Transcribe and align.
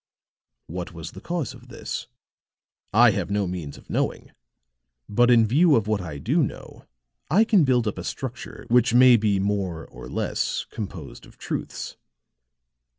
"What 0.65 0.93
was 0.93 1.11
the 1.11 1.21
cause 1.21 1.53
of 1.53 1.67
this? 1.67 2.07
I 2.91 3.11
have 3.11 3.29
no 3.29 3.45
means 3.45 3.77
of 3.77 3.87
knowing, 3.87 4.31
but 5.07 5.29
in 5.29 5.45
view 5.45 5.75
of 5.75 5.85
what 5.85 6.01
I 6.01 6.17
do 6.17 6.41
know, 6.41 6.87
I 7.29 7.43
can 7.43 7.63
build 7.65 7.87
up 7.87 7.99
a 7.99 8.03
structure 8.03 8.65
which 8.69 8.95
may 8.95 9.15
be 9.15 9.39
more 9.39 9.85
or 9.85 10.09
less 10.09 10.65
composed 10.71 11.27
of 11.27 11.37
truths. 11.37 11.97